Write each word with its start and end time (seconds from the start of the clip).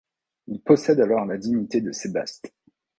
Il 0.47 0.59
possède 0.63 0.99
alors 0.99 1.27
la 1.27 1.37
dignité 1.37 1.79
de 1.79 1.91
sébaste. 1.91 2.51